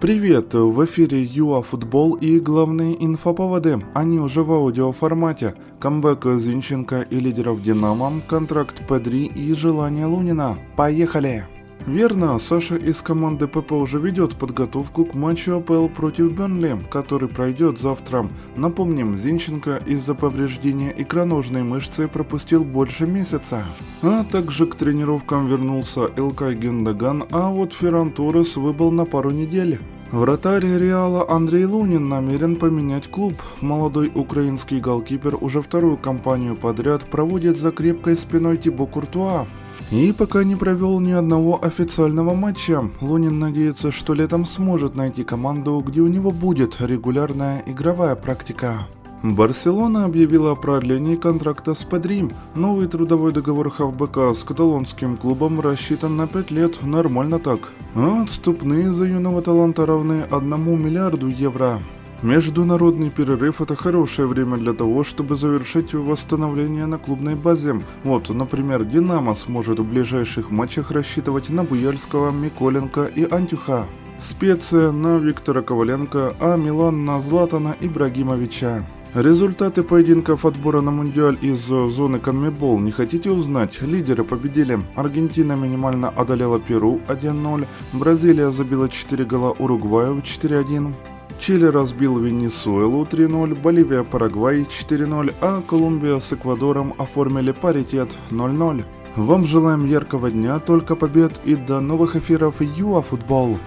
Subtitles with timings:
[0.00, 5.54] Привет, в эфире ЮА Футбол и главные инфоповоды, они уже в аудиоформате.
[5.80, 10.58] Камбэк Зинченко и лидеров Динамо, контракт Педри и желание Лунина.
[10.76, 11.46] Поехали!
[11.86, 17.78] Верно, Саша из команды ПП уже ведет подготовку к матчу АПЛ против Бернли, который пройдет
[17.78, 18.26] завтра.
[18.56, 23.64] Напомним, Зинченко из-за повреждения икроножной мышцы пропустил больше месяца.
[24.02, 29.78] А также к тренировкам вернулся Элкай Гендаган, а вот Ферран Торрес выбыл на пару недель.
[30.10, 33.34] Вратарь Реала Андрей Лунин намерен поменять клуб.
[33.60, 39.44] Молодой украинский голкипер уже вторую кампанию подряд проводит за крепкой спиной Тибо Куртуа.
[39.90, 45.82] И пока не провел ни одного официального матча, Лунин надеется, что летом сможет найти команду,
[45.86, 48.86] где у него будет регулярная игровая практика.
[49.22, 52.30] Барселона объявила о продлении контракта с Педрим.
[52.54, 57.72] Новый трудовой договор Хавбека с каталонским клубом рассчитан на 5 лет, нормально так.
[57.94, 61.80] А отступные за юного таланта равны 1 миллиарду евро.
[62.24, 67.82] Международный перерыв– это хорошее время для того, чтобы завершить восстановление на клубной базе.
[68.02, 73.84] Вот, например, «Динамо» сможет в ближайших матчах рассчитывать на Буяльского, Миколенко и Антюха.
[74.18, 78.86] Специя на Виктора Коваленко, а Милан на Златана Ибрагимовича.
[79.12, 83.82] Результаты поединков отбора на Мундиаль из зоны Конмебол не хотите узнать?
[83.82, 84.80] Лидеры победили.
[84.96, 90.94] Аргентина минимально одолела Перу 1-0, Бразилия забила 4 гола Уругваю 4-1.
[91.40, 98.84] Чили разбил Венесуэлу 3-0, Боливия Парагвай 4-0, а Колумбия с Эквадором оформили паритет 0-0.
[99.16, 103.02] Вам желаем яркого дня, только побед и до новых эфиров ЮАФутбол.
[103.02, 103.58] Футбол.